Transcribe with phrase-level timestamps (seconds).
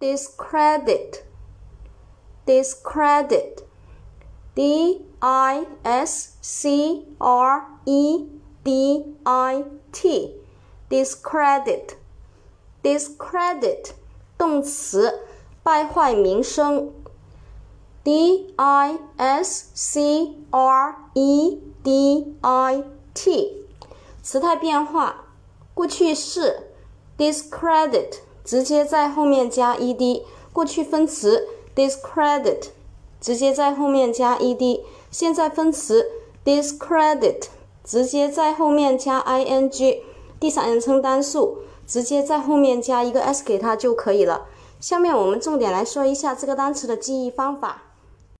[0.00, 1.22] discredit
[2.44, 3.64] discredit
[4.54, 8.28] d i s c r e
[8.64, 10.36] d i t
[10.90, 11.96] discredit
[12.82, 13.92] discredit
[14.36, 15.26] 动词，
[15.62, 16.92] 败坏名声。
[18.04, 22.84] d i s c r e d i
[23.14, 23.64] t
[24.20, 25.26] 词态变化，
[25.72, 26.72] 过去式
[27.16, 28.16] discredit
[28.47, 32.69] 直接在后面加 ed，过去分词 discredit
[33.21, 36.09] 直接在后面加 ed，现在分词
[36.43, 37.43] discredit
[37.83, 39.99] 直接在后面加 ing，
[40.39, 41.59] 第三人称单数。
[41.87, 44.47] 直接在后面加一个 s 给它就可以了。
[44.81, 47.83] 下面我们重点来说一下这个单词的记忆方法。